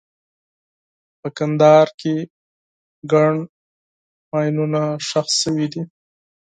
[1.19, 2.15] په کندهار کې
[3.11, 3.33] ګڼ
[4.31, 5.81] ماینونه ښخ شوي دي.